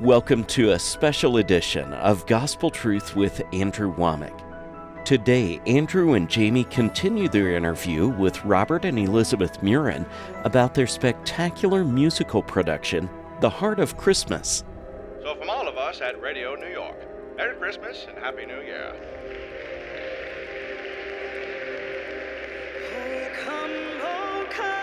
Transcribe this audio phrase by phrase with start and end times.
[0.00, 5.04] Welcome to a special edition of Gospel Truth with Andrew Wommack.
[5.04, 10.08] Today, Andrew and Jamie continue their interview with Robert and Elizabeth Murin
[10.44, 13.08] about their spectacular musical production,
[13.40, 14.64] The Heart of Christmas.
[15.22, 16.96] So, from all of us at Radio New York,
[17.36, 18.94] Merry Christmas and Happy New Year.
[22.94, 23.70] Oh, come,
[24.00, 24.81] oh, come,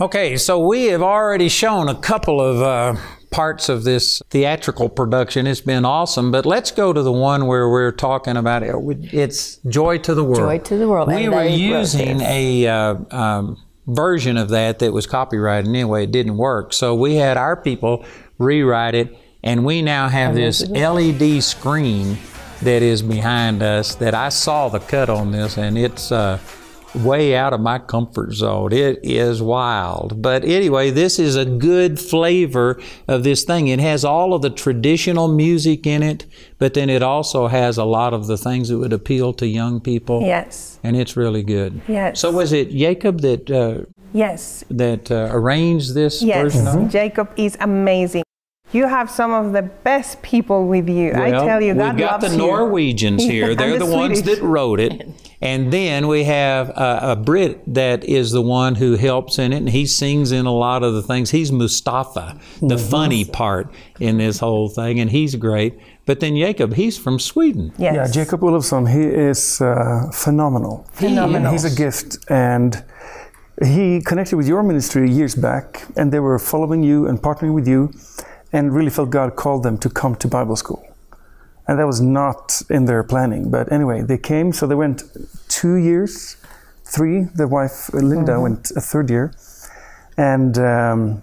[0.00, 2.98] Okay, so we have already shown a couple of uh,
[3.30, 5.46] parts of this theatrical production.
[5.46, 8.74] It's been awesome, but let's go to the one where we're talking about it.
[9.12, 10.38] It's Joy to the World.
[10.38, 14.94] Joy to the World, We and were using a uh, um, version of that that
[14.94, 16.04] was copyrighted anyway.
[16.04, 18.02] It didn't work, so we had our people
[18.38, 22.16] rewrite it, and we now have this LED screen
[22.62, 23.96] that is behind us.
[23.96, 26.10] That I saw the cut on this, and it's.
[26.10, 26.38] Uh,
[26.94, 28.72] way out of my comfort zone.
[28.72, 30.20] It is wild.
[30.20, 33.68] But anyway, this is a good flavor of this thing.
[33.68, 36.26] It has all of the traditional music in it,
[36.58, 39.80] but then it also has a lot of the things that would appeal to young
[39.80, 40.22] people.
[40.22, 40.78] Yes.
[40.82, 41.80] And it's really good.
[41.86, 42.20] Yes.
[42.20, 44.64] So was it Jacob that uh, Yes.
[44.70, 46.42] that uh, arranged this Yes.
[46.54, 46.88] version of it?
[46.90, 48.24] Jacob is amazing.
[48.72, 51.12] You have some of the best people with you.
[51.14, 52.46] I tell you, God we've got loves the you.
[52.46, 53.54] Norwegians here.
[53.54, 55.06] They're the the, ones that wrote it.
[55.42, 59.56] And then we have a, a Brit that is the one who helps in it,
[59.56, 61.30] and he sings in a lot of the things.
[61.30, 62.90] He's Mustafa, the Mm-hmm.
[62.90, 65.78] funny part in this whole thing, and he's great.
[66.04, 67.72] But then Jacob, he's from Sweden.
[67.78, 67.94] Yes.
[67.94, 70.86] Yeah, Jacob Olofsson, he is uh, phenomenal.
[70.92, 71.52] Phenomenal.
[71.52, 72.84] He's a gift, and
[73.62, 77.66] he connected with your ministry years back, and they were following you and partnering with
[77.68, 77.92] you,
[78.52, 80.84] and really felt God called them to come to Bible school.
[81.66, 83.50] And that was not in their planning.
[83.50, 85.04] But anyway, they came, so they went
[85.48, 86.36] two years,
[86.84, 87.26] three.
[87.34, 89.32] The wife, Linda, went a third year.
[90.16, 91.22] And um,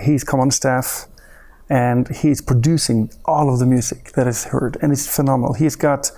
[0.00, 1.06] he's come on staff
[1.70, 4.76] and he's producing all of the music that is heard.
[4.82, 5.54] And it's phenomenal.
[5.54, 6.10] He's got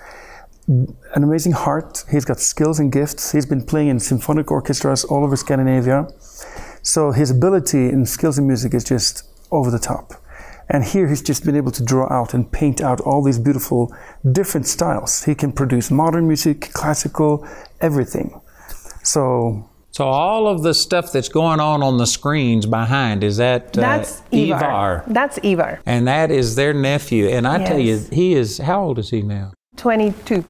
[0.67, 2.05] an amazing heart.
[2.11, 3.33] He's got skills and gifts.
[3.33, 6.09] He's been playing in symphonic orchestras all over Scandinavia.
[6.83, 10.15] So his ability and skills in music is just over the top.
[10.69, 13.95] And here he's just been able to draw out and paint out all these beautiful
[14.33, 15.25] different styles.
[15.25, 17.47] He can produce modern music, classical,
[17.81, 18.41] everything.
[19.03, 23.77] So So all of the stuff that's going on on the screens behind is that
[23.79, 24.57] uh, That's Ivar.
[24.57, 25.05] Ivar.
[25.07, 25.81] That's Ivar.
[25.87, 27.29] and that is their nephew.
[27.29, 29.53] And I tell you, he is how old is he now?
[29.77, 30.45] 22.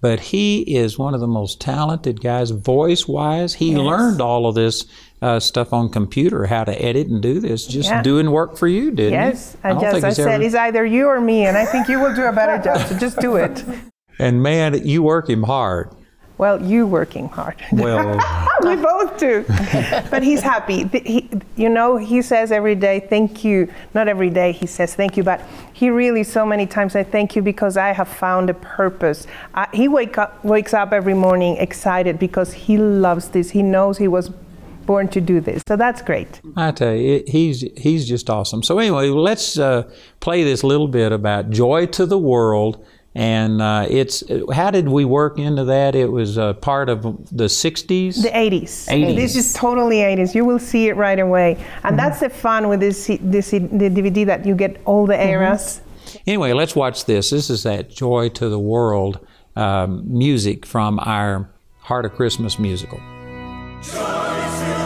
[0.00, 3.54] But he is one of the most talented guys, voice wise.
[3.54, 4.84] He learned all of this
[5.20, 8.02] uh, stuff on computer, how to edit and do this, just Yeah.
[8.02, 9.68] doing work for you, didn't Yes, he?
[9.68, 11.98] I just think I said ever- it's either you or me, and I think you
[11.98, 12.86] will do a better job.
[12.86, 13.64] So just do it.
[14.20, 15.90] and man, you work him hard.
[16.38, 17.56] Well, you working hard.
[17.72, 18.14] Well,
[18.62, 19.44] we both do.
[20.10, 20.84] but he's happy.
[20.84, 23.70] He, you know, he says every day, thank you.
[23.92, 25.40] Not every day he says thank you, but
[25.72, 29.26] he really so many times I thank you because I have found a purpose.
[29.54, 33.50] I, he wake up, wakes up every morning excited because he loves this.
[33.50, 34.30] He knows he was
[34.88, 35.62] born to do this.
[35.68, 36.40] So that's great.
[36.56, 38.62] I tell you, he's he's just awesome.
[38.62, 39.82] So anyway, let's uh,
[40.20, 42.84] play this little bit about joy to the world.
[43.18, 44.22] And uh, it's
[44.52, 45.96] how did we work into that?
[45.96, 47.02] It was uh, part of
[47.36, 48.22] the '60s.
[48.22, 48.86] The 80s.
[48.86, 49.16] 80s.
[49.16, 50.36] This is totally 80s.
[50.36, 51.56] You will see it right away.
[51.82, 53.58] And that's the fun with this, this the
[53.90, 55.80] DVD that you get all the eras.
[56.28, 57.30] Anyway, let's watch this.
[57.30, 59.18] This is that Joy to the World
[59.56, 61.50] um, music from our
[61.80, 63.00] Heart of Christmas musical.
[63.82, 64.77] Heaven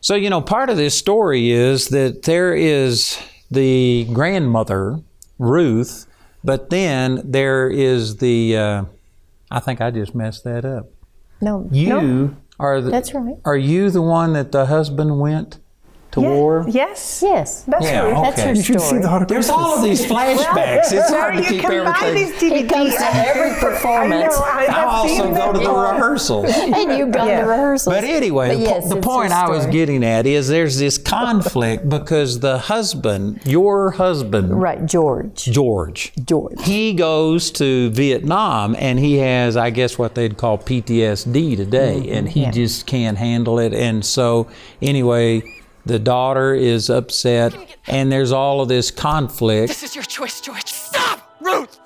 [0.00, 5.00] So, you know, part of this story is that there is the grandmother,
[5.38, 6.06] Ruth,
[6.42, 8.84] but then there is the, uh,
[9.50, 10.86] I think I just messed that up.
[11.42, 13.36] No, You are the, That's right.
[13.44, 15.58] Are you the one that the husband went
[16.12, 16.64] to war?
[16.68, 17.20] Yes.
[17.24, 18.10] yes, That's Yeah, true.
[18.22, 18.48] that's okay.
[18.48, 19.02] her You should see story.
[19.02, 20.92] the heart of There's all of these flashbacks.
[20.92, 22.32] It's hard to keep can buy everything.
[22.40, 22.56] these DVDs.
[22.62, 24.34] He comes to every performance.
[24.36, 24.72] I know.
[24.72, 25.82] I I also go to the before.
[25.92, 26.50] rehearsals.
[26.56, 27.42] and you've gone Yeah.
[27.42, 27.94] to rehearsals.
[27.94, 30.98] But anyway, But the, yes, po- the point I was getting at is there's this
[30.98, 35.44] conflict because the husband, your husband, right, George.
[35.44, 36.54] George, George.
[36.64, 42.12] he goes to Vietnam and he has, I guess, what they'd call PTSD today, mm-hmm.
[42.14, 42.50] and he Yeah.
[42.50, 43.72] just can't handle it.
[43.72, 44.46] And so,
[44.82, 45.42] anyway,
[45.86, 47.54] the daughter is upset,
[47.86, 49.68] and there's all of this conflict.
[49.68, 50.66] This is your choice, George.
[50.66, 51.78] Stop, Ruth!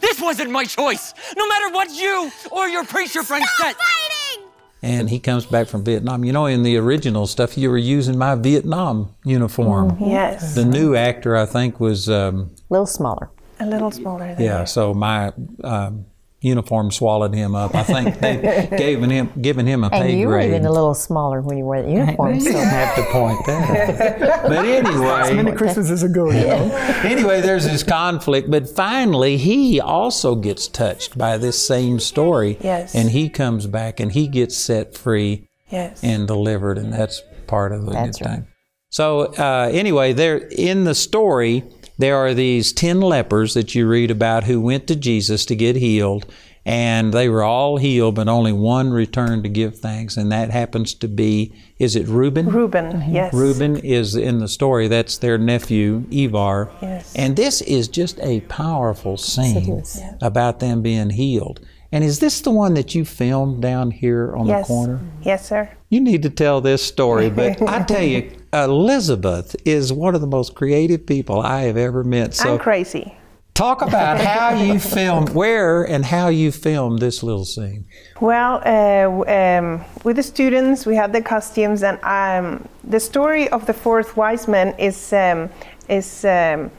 [0.00, 1.14] This wasn't my choice.
[1.36, 3.74] No matter what you or your preacher friend said.
[3.74, 4.48] Fighting!
[4.82, 6.24] And he comes back from Vietnam.
[6.24, 9.96] You know, in the original stuff, you were using my Vietnam uniform.
[10.00, 10.54] Yes.
[10.54, 12.10] The new actor, I think, was.
[12.10, 13.30] Um, A little smaller.
[13.60, 16.06] A little smaller than Yeah, so my um,
[16.44, 17.74] uniform swallowed him up.
[17.74, 20.50] I think they given him given him a And pay you were grade.
[20.50, 22.34] even a little smaller when you wore the uniform.
[22.34, 24.42] you So don't have to point that out.
[24.44, 26.74] But Many anyway, Christmases ago, you know.
[27.04, 28.50] anyway, there's this conflict.
[28.50, 32.58] But finally, he also gets touched by this same story.
[32.60, 32.94] Yes.
[32.94, 36.04] And he comes back and he gets set free Yes.
[36.04, 38.34] and delivered, and that's part of the That's good right.
[38.36, 38.46] time.
[38.90, 41.64] So uh, anyway, there in the story
[41.98, 45.76] there are these ten lepers that you read about who went to Jesus to get
[45.76, 46.26] healed,
[46.66, 50.94] and they were all healed, but only one returned to give thanks, and that happens
[50.94, 52.46] to be is it Reuben?
[52.48, 52.92] Reuben.
[52.92, 53.14] Mm-hmm.
[53.14, 53.34] Yes.
[53.34, 54.88] Reuben is in the story.
[54.88, 56.70] That's their nephew, Ivar.
[56.80, 57.14] Yes.
[57.16, 59.82] And this is just a powerful scene
[60.22, 61.60] about them being healed.
[61.92, 64.66] And is this the one that you filmed down here on Yes.
[64.66, 65.00] the corner?
[65.22, 65.70] Yes, sir.
[65.90, 70.26] You need to tell this story, but I tell you, Elizabeth is one of the
[70.26, 72.34] most creative people I have ever met.
[72.34, 73.16] So I'm crazy.
[73.54, 77.84] talk about how you filmed, where and how you filmed this little scene.
[78.20, 83.66] Well, uh, um, with the students, we had the costumes, and um, the story of
[83.66, 85.50] the fourth wise man is um,
[85.88, 86.70] is um,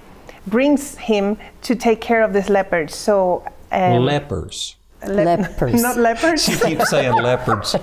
[0.48, 2.92] brings him to take care of this leopard.
[2.92, 3.44] So.
[3.72, 4.76] Um, Lepers.
[5.08, 5.82] Le- Lepers.
[5.82, 6.44] Not leopards.
[6.46, 7.76] She keeps saying leopards.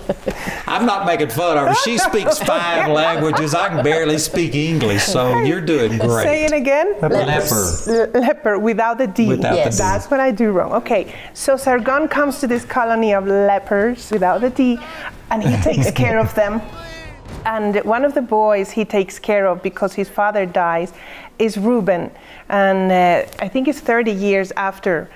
[0.66, 1.74] I'm not making fun of her.
[1.74, 3.54] She speaks five languages.
[3.54, 6.24] I can barely speak English, so you're doing great.
[6.24, 6.94] Say it again.
[7.00, 7.64] Leper.
[7.86, 9.28] Le- leper without the D.
[9.28, 9.76] Without the Yes.
[9.76, 9.82] D.
[9.82, 10.72] That's what I do wrong.
[10.72, 14.78] Okay, so Sargon comes to this colony of lepers without the D,
[15.30, 16.60] and he takes care of them.
[17.44, 20.92] And one of the boys he takes care of because his father dies
[21.38, 22.10] is Reuben,
[22.48, 25.08] and uh, I think it's 30 years after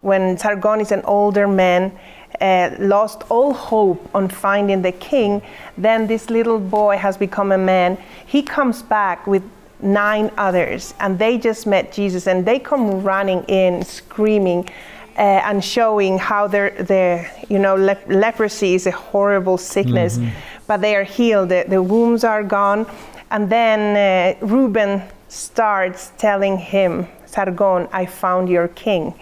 [0.00, 1.92] when Sargon is an older man.
[2.40, 5.42] Uh, lost all hope on finding the king,
[5.76, 7.98] then this little boy has become a man.
[8.24, 9.42] He comes back with
[9.82, 14.70] nine others, and they just met Jesus, and they come running in, screaming,
[15.18, 20.18] uh, and showing how their, their you know, lep- leprosy is a horrible sickness,
[20.66, 21.50] but they are healed.
[21.50, 22.86] The, the wounds are gone,
[23.30, 23.96] and then
[24.40, 29.14] uh, Reuben starts telling him, Sargon, I found your king.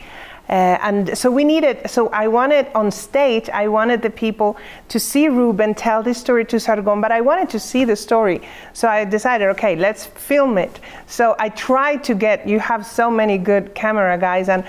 [0.49, 4.57] Uh, and so we needed, so I wanted on stage, I wanted the people
[4.88, 8.40] to see Reuben tell this story to Sargon, but I wanted to see the story.
[8.73, 10.81] So I decided, okay, let's film it.
[11.07, 14.64] So I tried to get, you have so many good camera guys, and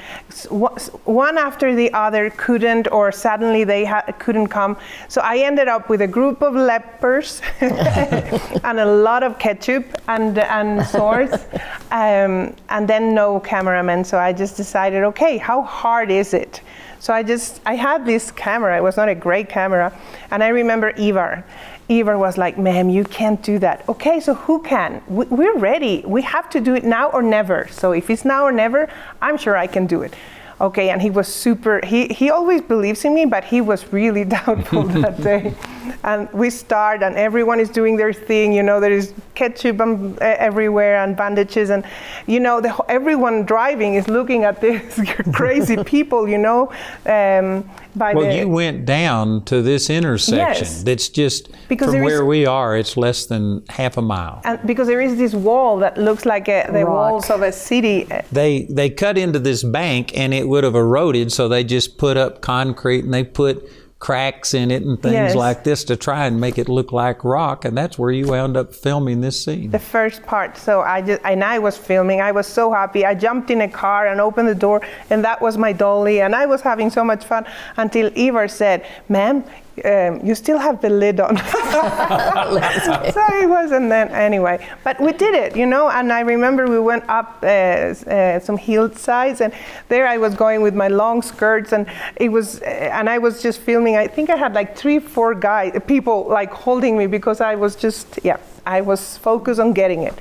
[1.06, 4.76] one after the other couldn't, or suddenly they couldn't come.
[5.08, 10.38] So I ended up with a group of lepers and a lot of ketchup and,
[10.40, 11.34] and swords,
[11.92, 14.04] um, and then no cameraman.
[14.04, 16.62] So I just decided, okay, how hard is it?
[17.00, 18.78] So I just, I had this camera.
[18.78, 19.94] It was not a great camera,
[20.32, 21.46] and I remember Ivar.
[21.88, 25.02] Ivar was like, "Ma'am, you can't do that." Okay, so who can?
[25.08, 26.04] We, we're ready.
[26.06, 27.68] We have to do it now or never.
[27.72, 28.90] So if it's now or never,
[29.22, 30.14] I'm sure I can do it.
[30.62, 31.80] Okay, and he was super.
[31.86, 35.56] He he always believes in me, but he was really doubtful that day.
[36.04, 38.54] And we start, and everyone is doing their thing.
[38.54, 41.86] You know, there is ketchup um, e- everywhere and bandages, and
[42.28, 45.00] you know, the, everyone driving is looking at these
[45.34, 46.28] crazy people.
[46.28, 46.72] You know,
[47.06, 50.66] um, by Well, the you went down to this intersection.
[50.66, 50.84] Yes.
[50.84, 52.78] That's just Because from there is- where we are.
[52.78, 54.42] It's less than half a mile.
[54.46, 57.12] and because there is this wall that looks like a, the Rock.
[57.12, 58.08] walls of a city.
[58.32, 62.16] They they cut into this bank and it would have eroded, so they just put
[62.18, 63.68] up concrete and they put
[64.00, 65.36] cracks in it and things Yes.
[65.36, 67.66] like this to try and make it look like rock.
[67.66, 69.72] And that's where you wound up filming this scene.
[69.72, 70.58] the first part.
[70.58, 72.22] So I just and I was filming.
[72.22, 73.06] I was so happy.
[73.06, 76.34] I jumped in a car and opened the door, and that was my dolly, and
[76.34, 77.46] I was having so much fun
[77.78, 79.44] until Ivar said, "Ma'am."
[79.86, 81.38] Um, you still have the lid on.
[81.38, 84.68] so it wasn't then anyway.
[84.84, 85.90] But we did it, you know.
[85.90, 89.54] And I remember we went up uh, uh, some hillsides, and
[89.88, 93.42] there I was going with my long skirts, and it was, uh, and I was
[93.42, 93.96] just filming.
[93.96, 97.76] I think I had like three, four guys, people like holding me because I was
[97.76, 100.14] just, yeah, I was focused on getting it,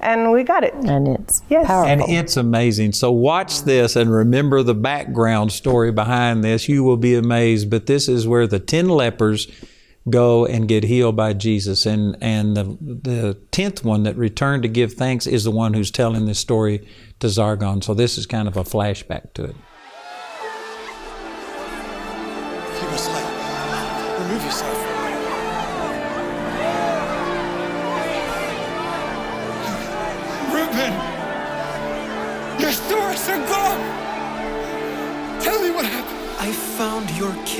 [0.00, 0.74] and we got it.
[0.74, 1.66] And it's Yes.
[1.66, 1.90] powerful.
[1.90, 2.92] And it's amazing.
[2.92, 6.68] So watch this and remember the background story behind this.
[6.68, 7.70] You will be amazed.
[7.70, 9.48] But this is where the ten lepers
[10.08, 11.86] go and get healed by Jesus.
[11.86, 15.90] And and the the tenth one that returned to give thanks is the one who's
[15.90, 16.86] telling this story
[17.20, 17.82] to Sargon.
[17.82, 19.56] So this is kind of a flashback to it.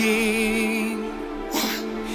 [0.07, 1.12] King.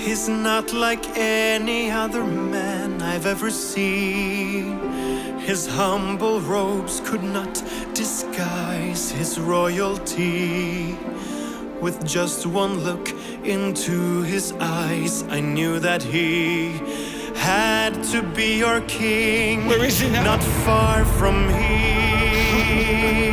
[0.04, 4.65] He's not like any other man I've ever seen.
[5.49, 7.54] His humble robes could not
[7.93, 10.97] disguise his royalty.
[11.86, 13.08] With just one look
[13.56, 16.80] into his eyes, I knew that he
[17.36, 19.65] had to be your king.
[19.69, 20.23] Where is he now?
[20.23, 23.31] Not far from here.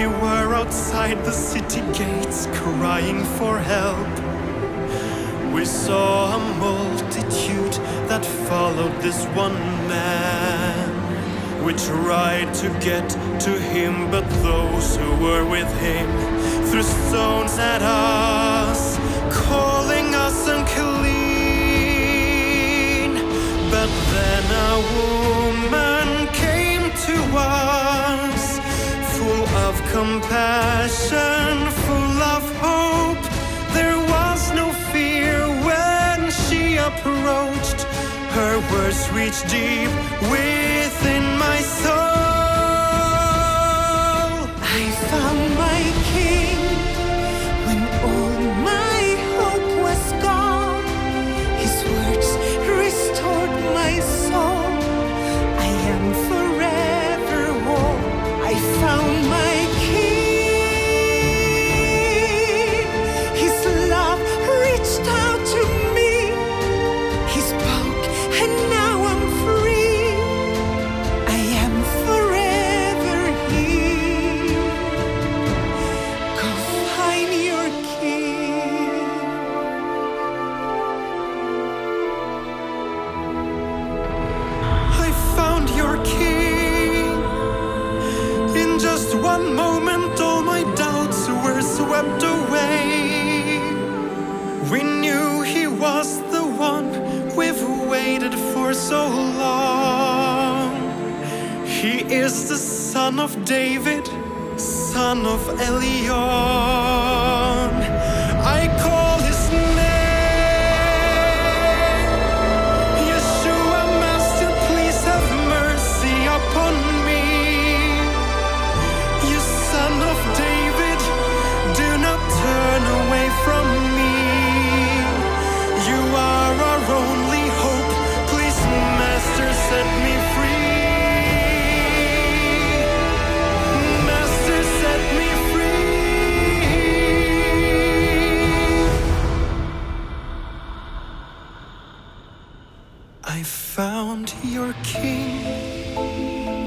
[0.00, 4.08] We were outside the city gates crying for help.
[5.52, 7.74] We saw a multitude
[8.08, 9.58] that followed this one
[9.92, 10.88] man.
[11.62, 13.10] We tried to get
[13.40, 16.08] to him, but those who were with him
[16.68, 18.96] threw stones at us,
[19.30, 21.10] calling us unclean.
[23.74, 28.09] But then a woman came to us,
[29.54, 33.22] of compassion, full of hope.
[33.74, 37.82] There was no fear when she approached.
[38.36, 39.90] Her words reached deep
[40.30, 42.09] within my soul.
[59.00, 59.49] Found my
[98.70, 99.08] for so
[99.44, 100.70] long.
[101.66, 104.06] He is the son of David,
[104.56, 106.10] son of Elyon.
[108.58, 108.99] I call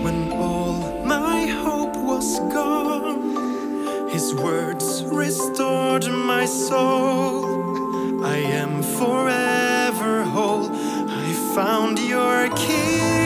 [0.04, 4.10] when all my hope was gone.
[4.10, 7.46] His words restored my soul.
[8.26, 10.69] I am forever whole.
[10.72, 13.23] I found your king.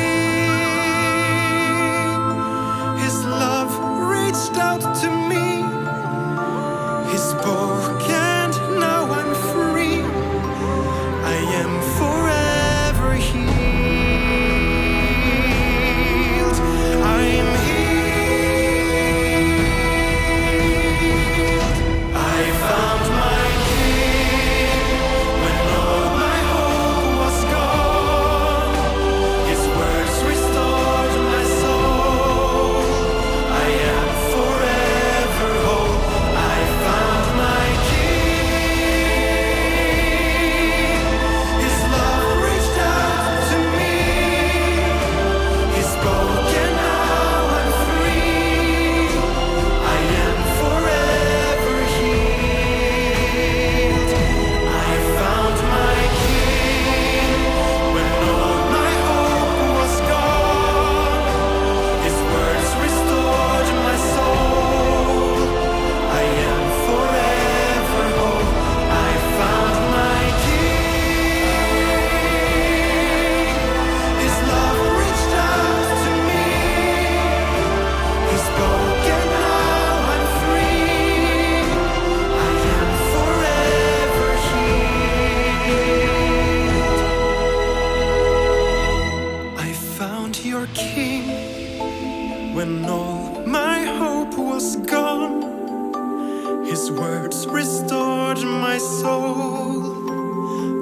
[97.58, 99.32] Restored my soul.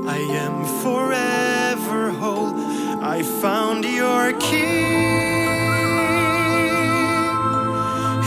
[0.09, 2.53] I am forever whole.
[3.15, 5.45] I found your king.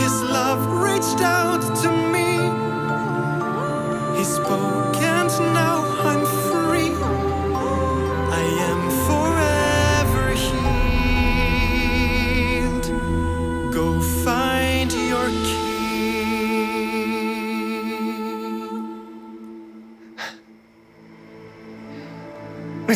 [0.03, 2.31] His love reached out to me.
[4.17, 5.78] He spoke, and now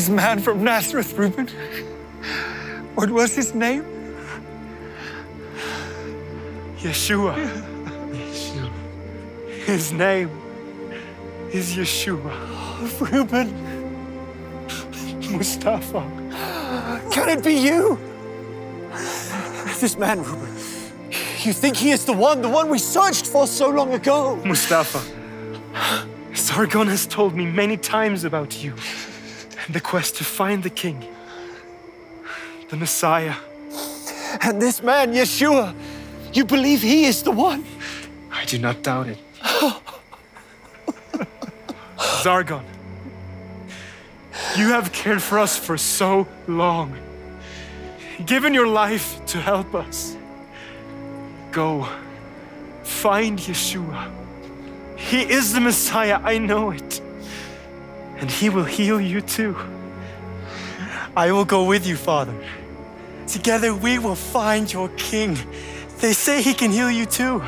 [0.03, 1.47] This man from Nazareth, Reuben.
[2.95, 3.85] What was his name?
[6.79, 7.33] Yeshua.
[9.65, 10.29] His name
[11.53, 12.33] is Yeshua.
[12.99, 13.47] Reuben.
[15.31, 16.01] Mustafa.
[17.09, 17.97] Can it be you?
[19.79, 20.53] This man, Reuben.
[21.43, 24.35] You think he is the one, the one we searched for so long ago?
[24.43, 24.99] Mustafa.
[26.33, 28.75] Sargon has told me many times about you
[29.65, 31.05] and the quest to find the king,
[32.69, 33.35] the Messiah.
[34.41, 35.73] And this man, Yeshua,
[36.33, 37.63] you believe he is the one?
[38.31, 39.19] I do not doubt it.
[41.97, 42.63] Sargon,
[44.57, 46.97] you have cared for us for so long,
[48.25, 50.15] given your life to help us.
[51.51, 51.87] Go,
[52.83, 54.11] find Yeshua.
[54.95, 57.02] He is the Messiah, I know it.
[58.23, 59.53] And he will heal you too.
[61.13, 62.33] I will go with you, Father.
[63.27, 65.37] Together we will find your king.
[65.99, 67.41] They say he can heal you too.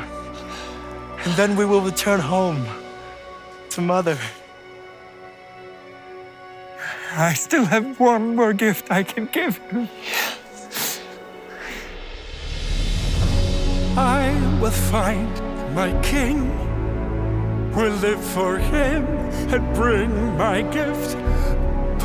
[1.24, 2.66] And then we will return home
[3.70, 4.18] to Mother.
[7.12, 9.88] I still have one more gift I can give you.
[13.96, 16.52] I will find my king,
[17.76, 19.04] will live for him
[19.52, 21.14] and bring my gift.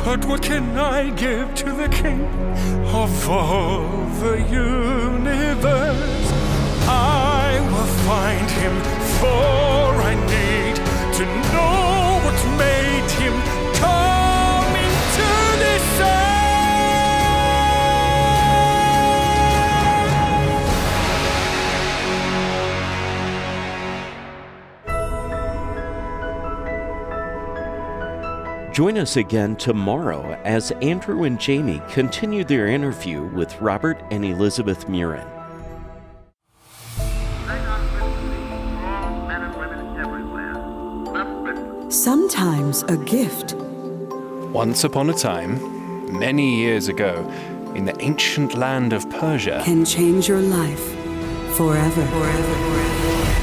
[0.04, 2.24] But what can I give to the king
[2.94, 3.88] of all
[4.20, 6.32] the universe?
[6.86, 8.74] I will find him,
[9.18, 10.76] for I need
[11.18, 13.34] to know what made him
[13.80, 15.28] come into
[15.64, 16.31] this earth.
[28.72, 34.86] Join us again tomorrow as Andrew and Jamie continue their interview with Robert and Elizabeth
[34.86, 35.28] Murin.
[41.92, 43.52] Sometimes a gift
[44.54, 47.30] Once upon a time, many years ago,
[47.74, 50.94] in the ancient land of Persia, can change your life
[51.56, 52.06] forever.
[52.06, 53.41] Forever, forever.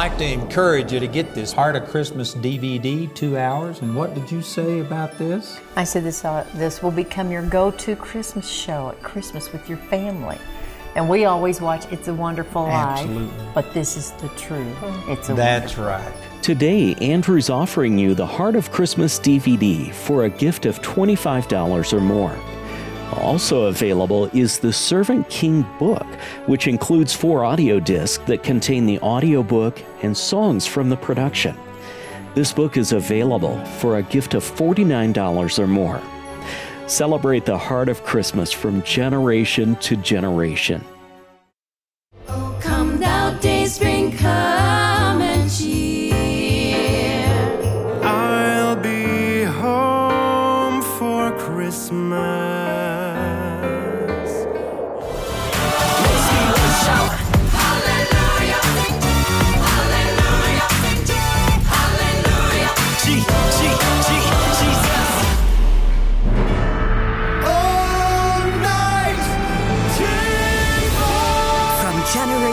[0.00, 3.82] Like to encourage you to get this Heart of Christmas DVD, two hours.
[3.82, 5.60] And what did you say about this?
[5.76, 9.76] I said this, uh, this will become your go-to Christmas show at Christmas with your
[9.76, 10.38] family.
[10.94, 13.00] And we always watch It's a Wonderful Life.
[13.00, 13.44] Absolutely.
[13.52, 14.74] But this is the truth.
[15.06, 16.42] It's a That's wonderful right.
[16.42, 22.00] Today, Andrew's offering you the Heart of Christmas DVD for a gift of $25 or
[22.00, 22.34] more.
[23.12, 26.06] Also available is the Servant King book,
[26.46, 31.56] which includes four audio discs that contain the audiobook and songs from the production.
[32.34, 36.00] This book is available for a gift of $49 or more.
[36.86, 40.84] Celebrate the heart of Christmas from generation to generation.